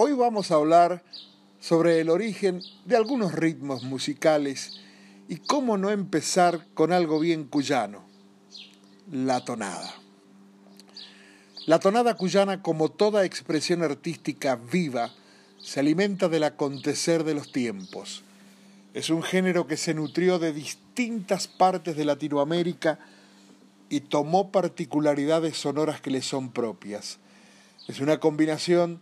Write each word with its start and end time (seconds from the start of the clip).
Hoy 0.00 0.12
vamos 0.12 0.52
a 0.52 0.54
hablar 0.54 1.02
sobre 1.58 1.98
el 1.98 2.08
origen 2.08 2.62
de 2.84 2.96
algunos 2.96 3.32
ritmos 3.32 3.82
musicales 3.82 4.78
y 5.26 5.38
cómo 5.38 5.76
no 5.76 5.90
empezar 5.90 6.68
con 6.74 6.92
algo 6.92 7.18
bien 7.18 7.42
cuyano, 7.42 8.04
la 9.10 9.44
tonada. 9.44 9.92
La 11.66 11.80
tonada 11.80 12.14
cuyana, 12.14 12.62
como 12.62 12.92
toda 12.92 13.24
expresión 13.24 13.82
artística 13.82 14.54
viva, 14.54 15.10
se 15.60 15.80
alimenta 15.80 16.28
del 16.28 16.44
acontecer 16.44 17.24
de 17.24 17.34
los 17.34 17.50
tiempos. 17.50 18.22
Es 18.94 19.10
un 19.10 19.24
género 19.24 19.66
que 19.66 19.76
se 19.76 19.94
nutrió 19.94 20.38
de 20.38 20.52
distintas 20.52 21.48
partes 21.48 21.96
de 21.96 22.04
Latinoamérica 22.04 23.00
y 23.88 23.98
tomó 23.98 24.52
particularidades 24.52 25.56
sonoras 25.56 26.00
que 26.00 26.12
le 26.12 26.22
son 26.22 26.52
propias. 26.52 27.18
Es 27.88 27.98
una 27.98 28.20
combinación 28.20 29.00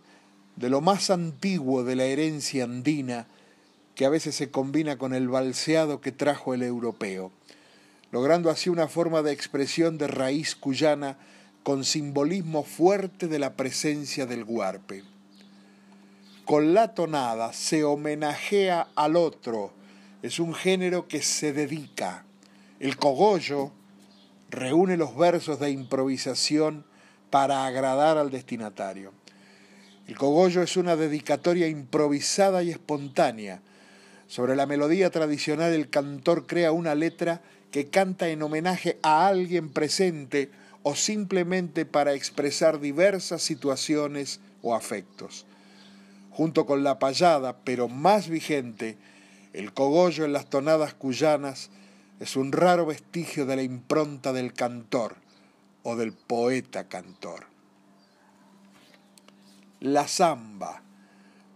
de 0.57 0.69
lo 0.69 0.81
más 0.81 1.09
antiguo 1.09 1.83
de 1.83 1.95
la 1.95 2.05
herencia 2.05 2.65
andina 2.65 3.27
que 3.95 4.05
a 4.05 4.09
veces 4.09 4.35
se 4.35 4.51
combina 4.51 4.97
con 4.97 5.13
el 5.13 5.29
balseado 5.29 6.01
que 6.01 6.11
trajo 6.11 6.53
el 6.53 6.63
europeo, 6.63 7.31
logrando 8.11 8.49
así 8.49 8.69
una 8.69 8.87
forma 8.87 9.21
de 9.21 9.31
expresión 9.31 9.97
de 9.97 10.07
raíz 10.07 10.55
cuyana 10.55 11.17
con 11.63 11.83
simbolismo 11.83 12.63
fuerte 12.63 13.27
de 13.27 13.39
la 13.39 13.55
presencia 13.55 14.25
del 14.25 14.45
guarpe. 14.45 15.03
Con 16.45 16.73
la 16.73 16.93
tonada 16.93 17.53
se 17.53 17.83
homenajea 17.83 18.87
al 18.95 19.15
otro, 19.15 19.73
es 20.21 20.39
un 20.39 20.53
género 20.53 21.07
que 21.07 21.21
se 21.21 21.53
dedica. 21.53 22.25
El 22.79 22.97
cogollo 22.97 23.71
reúne 24.49 24.97
los 24.97 25.15
versos 25.15 25.59
de 25.59 25.71
improvisación 25.71 26.85
para 27.29 27.65
agradar 27.65 28.17
al 28.17 28.31
destinatario. 28.31 29.11
El 30.07 30.17
cogollo 30.17 30.61
es 30.63 30.77
una 30.77 30.95
dedicatoria 30.95 31.67
improvisada 31.67 32.63
y 32.63 32.71
espontánea. 32.71 33.61
Sobre 34.27 34.55
la 34.55 34.65
melodía 34.65 35.09
tradicional 35.09 35.73
el 35.73 35.89
cantor 35.89 36.47
crea 36.47 36.71
una 36.71 36.95
letra 36.95 37.41
que 37.71 37.89
canta 37.89 38.29
en 38.29 38.41
homenaje 38.41 38.99
a 39.03 39.27
alguien 39.27 39.69
presente 39.69 40.49
o 40.81 40.95
simplemente 40.95 41.85
para 41.85 42.13
expresar 42.13 42.79
diversas 42.79 43.41
situaciones 43.41 44.39
o 44.61 44.75
afectos. 44.75 45.45
Junto 46.31 46.65
con 46.65 46.85
la 46.85 46.99
payada, 46.99 47.57
pero 47.65 47.89
más 47.89 48.29
vigente, 48.29 48.97
el 49.51 49.73
cogollo 49.73 50.23
en 50.23 50.31
las 50.31 50.49
tonadas 50.49 50.93
cuyanas 50.93 51.69
es 52.21 52.37
un 52.37 52.53
raro 52.53 52.85
vestigio 52.85 53.45
de 53.45 53.57
la 53.57 53.63
impronta 53.63 54.31
del 54.31 54.53
cantor 54.53 55.15
o 55.83 55.97
del 55.97 56.13
poeta 56.13 56.87
cantor 56.87 57.56
la 59.79 60.07
samba, 60.07 60.81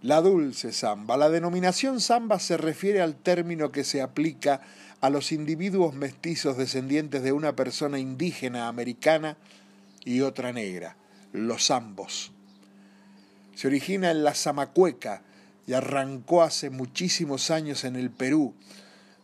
la 0.01 0.21
dulce 0.21 0.71
samba. 0.71 1.17
La 1.17 1.29
denominación 1.29 1.99
samba 1.99 2.39
se 2.39 2.57
refiere 2.57 3.01
al 3.01 3.15
término 3.15 3.71
que 3.71 3.83
se 3.83 4.01
aplica 4.01 4.61
a 4.99 5.09
los 5.09 5.31
individuos 5.31 5.95
mestizos 5.95 6.57
descendientes 6.57 7.23
de 7.23 7.31
una 7.31 7.55
persona 7.55 7.99
indígena 7.99 8.67
americana 8.67 9.37
y 10.05 10.21
otra 10.21 10.53
negra, 10.53 10.95
los 11.33 11.67
zambos. 11.67 12.31
Se 13.55 13.67
origina 13.67 14.11
en 14.11 14.23
la 14.23 14.33
Zamacueca 14.33 15.23
y 15.67 15.73
arrancó 15.73 16.43
hace 16.43 16.69
muchísimos 16.69 17.51
años 17.51 17.83
en 17.83 17.95
el 17.95 18.09
Perú, 18.09 18.53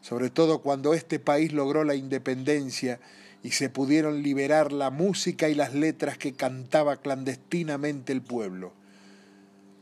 sobre 0.01 0.29
todo 0.29 0.61
cuando 0.61 0.93
este 0.93 1.19
país 1.19 1.53
logró 1.53 1.83
la 1.83 1.95
independencia 1.95 2.99
y 3.43 3.51
se 3.51 3.69
pudieron 3.69 4.23
liberar 4.23 4.71
la 4.71 4.89
música 4.89 5.49
y 5.49 5.55
las 5.55 5.73
letras 5.73 6.17
que 6.17 6.33
cantaba 6.33 6.97
clandestinamente 6.97 8.13
el 8.13 8.21
pueblo. 8.21 8.73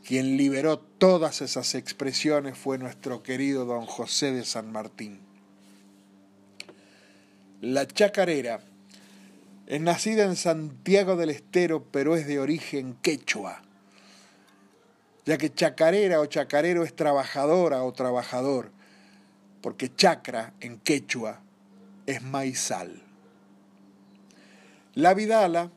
Quien 0.06 0.36
liberó 0.36 0.78
todas 0.78 1.42
esas 1.42 1.74
expresiones 1.74 2.56
fue 2.56 2.78
nuestro 2.78 3.24
querido 3.24 3.64
don 3.64 3.86
José 3.86 4.30
de 4.30 4.44
San 4.44 4.70
Martín. 4.70 5.18
La 7.60 7.88
chacarera 7.88 8.60
es 9.66 9.80
nacida 9.80 10.22
en 10.22 10.36
Santiago 10.36 11.16
del 11.16 11.30
Estero, 11.30 11.82
pero 11.90 12.14
es 12.14 12.28
de 12.28 12.38
origen 12.38 12.94
quechua, 13.02 13.62
ya 15.24 15.38
que 15.38 15.52
chacarera 15.52 16.20
o 16.20 16.26
chacarero 16.26 16.84
es 16.84 16.94
trabajadora 16.94 17.82
o 17.82 17.92
trabajador, 17.92 18.70
porque 19.60 19.92
chacra 19.92 20.54
en 20.60 20.78
quechua 20.78 21.40
es 22.06 22.22
maizal. 22.22 23.02
La 24.94 25.14
vidala 25.14 25.72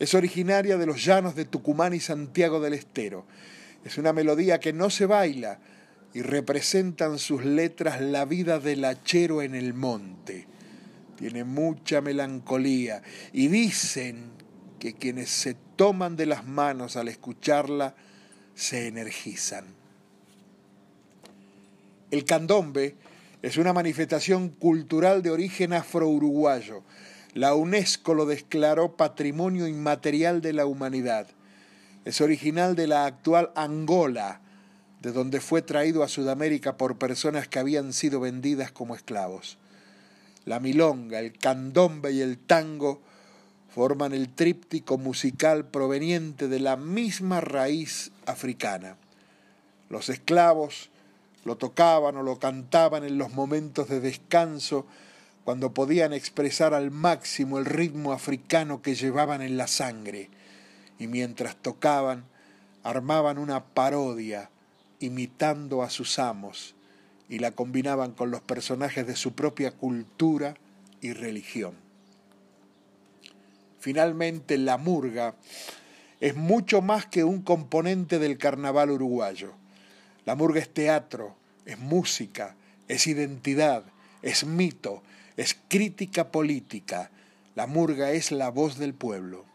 es 0.00 0.14
originaria 0.14 0.78
de 0.78 0.86
los 0.86 1.04
llanos 1.04 1.36
de 1.36 1.44
Tucumán 1.44 1.92
y 1.92 2.00
Santiago 2.00 2.58
del 2.58 2.72
Estero. 2.72 3.26
Es 3.84 3.98
una 3.98 4.14
melodía 4.14 4.58
que 4.58 4.72
no 4.72 4.88
se 4.88 5.04
baila 5.04 5.60
y 6.14 6.22
representan 6.22 7.18
sus 7.18 7.44
letras 7.44 8.00
la 8.00 8.24
vida 8.24 8.58
del 8.58 8.82
hachero 8.86 9.42
en 9.42 9.54
el 9.54 9.74
monte. 9.74 10.46
Tiene 11.18 11.44
mucha 11.44 12.00
melancolía 12.00 13.02
y 13.34 13.48
dicen 13.48 14.30
que 14.78 14.94
quienes 14.94 15.28
se 15.28 15.54
toman 15.76 16.16
de 16.16 16.24
las 16.24 16.46
manos 16.46 16.96
al 16.96 17.08
escucharla 17.08 17.94
se 18.54 18.86
energizan. 18.86 19.66
El 22.10 22.24
candombe 22.24 22.94
es 23.42 23.58
una 23.58 23.74
manifestación 23.74 24.48
cultural 24.48 25.22
de 25.22 25.30
origen 25.30 25.74
afro-uruguayo 25.74 26.84
la 27.34 27.54
UNESCO 27.54 28.14
lo 28.14 28.26
declaró 28.26 28.96
Patrimonio 28.96 29.68
Inmaterial 29.68 30.40
de 30.40 30.52
la 30.52 30.66
Humanidad. 30.66 31.28
Es 32.04 32.20
original 32.20 32.74
de 32.74 32.86
la 32.86 33.06
actual 33.06 33.50
Angola, 33.54 34.40
de 35.00 35.12
donde 35.12 35.40
fue 35.40 35.62
traído 35.62 36.02
a 36.02 36.08
Sudamérica 36.08 36.76
por 36.76 36.98
personas 36.98 37.46
que 37.46 37.58
habían 37.58 37.92
sido 37.92 38.20
vendidas 38.20 38.72
como 38.72 38.94
esclavos. 38.94 39.58
La 40.44 40.58
milonga, 40.58 41.20
el 41.20 41.32
candombe 41.32 42.12
y 42.12 42.20
el 42.20 42.38
tango 42.38 43.00
forman 43.72 44.12
el 44.12 44.28
tríptico 44.34 44.98
musical 44.98 45.66
proveniente 45.66 46.48
de 46.48 46.58
la 46.58 46.76
misma 46.76 47.40
raíz 47.40 48.10
africana. 48.26 48.96
Los 49.88 50.08
esclavos 50.08 50.90
lo 51.44 51.56
tocaban 51.56 52.16
o 52.16 52.22
lo 52.22 52.38
cantaban 52.38 53.04
en 53.04 53.18
los 53.18 53.32
momentos 53.32 53.88
de 53.88 54.00
descanso 54.00 54.86
cuando 55.44 55.72
podían 55.74 56.12
expresar 56.12 56.74
al 56.74 56.90
máximo 56.90 57.58
el 57.58 57.64
ritmo 57.64 58.12
africano 58.12 58.82
que 58.82 58.94
llevaban 58.94 59.42
en 59.42 59.56
la 59.56 59.66
sangre, 59.66 60.30
y 60.98 61.06
mientras 61.06 61.56
tocaban, 61.56 62.24
armaban 62.82 63.38
una 63.38 63.64
parodia 63.64 64.50
imitando 65.00 65.82
a 65.82 65.90
sus 65.90 66.18
amos 66.18 66.74
y 67.28 67.38
la 67.38 67.52
combinaban 67.52 68.12
con 68.12 68.30
los 68.30 68.42
personajes 68.42 69.06
de 69.06 69.16
su 69.16 69.32
propia 69.32 69.72
cultura 69.72 70.54
y 71.00 71.12
religión. 71.12 71.74
Finalmente, 73.78 74.58
la 74.58 74.76
murga 74.76 75.34
es 76.20 76.36
mucho 76.36 76.82
más 76.82 77.06
que 77.06 77.24
un 77.24 77.40
componente 77.40 78.18
del 78.18 78.36
carnaval 78.36 78.90
uruguayo. 78.90 79.52
La 80.26 80.34
murga 80.34 80.60
es 80.60 80.68
teatro, 80.68 81.34
es 81.64 81.78
música, 81.78 82.56
es 82.88 83.06
identidad, 83.06 83.84
es 84.20 84.44
mito, 84.44 85.02
es 85.40 85.56
crítica 85.68 86.30
política. 86.30 87.10
La 87.54 87.66
murga 87.66 88.10
es 88.12 88.30
la 88.30 88.50
voz 88.50 88.76
del 88.76 88.92
pueblo. 88.92 89.46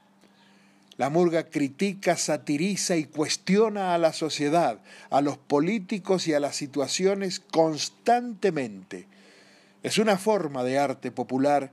La 0.97 1.12
murga 1.12 1.44
critica, 1.44 2.18
satiriza 2.18 2.96
y 2.96 3.03
cuestiona 3.03 3.94
a 3.94 4.00
la 4.00 4.12
sociedad, 4.12 4.79
a 5.12 5.22
los 5.22 5.38
políticos 5.38 6.28
y 6.28 6.34
a 6.34 6.40
las 6.40 6.56
situaciones 6.56 7.40
constantemente. 7.40 9.06
Es 9.84 10.00
una 10.00 10.18
forma 10.18 10.63
de 10.63 10.79
arte 10.79 11.12
popular 11.12 11.72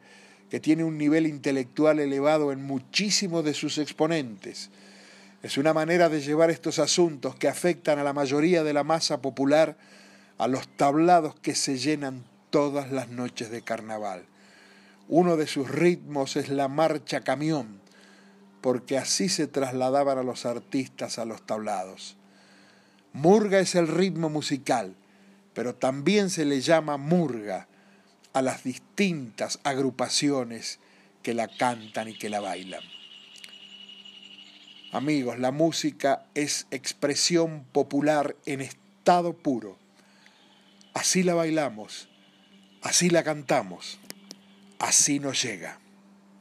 que 0.51 0.61
tiene 0.61 0.85
un 0.85 0.99
nivel 0.99 1.27
intelectual 1.27 1.99
elevado 1.99 2.53
en 2.53 2.63
muchísimos 2.63 3.47
de 3.47 3.55
sus 3.55 3.79
exponentes. 3.79 4.69
Es 5.43 5.57
una 5.57 5.73
manera 5.73 6.11
de 6.11 6.21
llevar 6.21 6.51
estos 6.51 6.79
asuntos 6.79 7.35
que 7.37 7.49
afectan 7.49 7.99
a 7.99 8.05
la 8.05 8.13
mayoría 8.13 8.63
de 8.63 8.75
la 8.75 8.85
masa 8.85 9.23
popular 9.23 9.79
a 10.37 10.49
los 10.49 10.69
tablados 10.77 11.35
que 11.37 11.55
se 11.55 11.79
llenan 11.79 12.31
todas 12.53 12.93
las 12.93 13.09
noches 13.09 13.51
de 13.51 13.63
carnaval. 13.63 14.27
Uno 15.09 15.37
de 15.37 15.49
sus 15.49 15.69
ritmos 15.69 16.37
es 16.37 16.51
la 16.51 16.69
marcha 16.69 17.23
camión, 17.23 17.81
porque 18.61 18.99
así 18.99 19.29
se 19.29 19.49
trasladaban 19.49 20.19
a 20.19 20.23
los 20.23 20.47
artistas 20.47 21.19
a 21.19 21.25
los 21.25 21.45
tablados. 21.45 22.15
Murga 23.15 23.59
es 23.59 23.75
el 23.75 23.89
ritmo 23.89 24.29
musical, 24.29 24.95
pero 25.55 25.75
también 25.75 26.31
se 26.31 26.45
le 26.45 26.61
llama 26.61 26.99
murga 26.99 27.69
a 28.35 28.43
las 28.43 28.65
distintas 28.65 29.59
agrupaciones 29.65 30.79
que 31.23 31.35
la 31.35 31.49
cantan 31.49 32.09
y 32.09 32.19
que 32.19 32.29
la 32.29 32.41
bailan. 32.41 32.83
Amigos, 34.93 35.39
la 35.39 35.53
música 35.53 36.27
es 36.35 36.67
expresión 36.71 37.65
popular 37.73 38.37
en 38.45 38.61
estado 38.61 39.33
puro. 39.33 39.79
Así 40.93 41.23
la 41.23 41.33
bailamos 41.33 42.12
Así 42.83 43.11
la 43.11 43.23
cantamos, 43.23 43.99
así 44.79 45.21
nos 45.21 45.43
llega. 45.43 45.82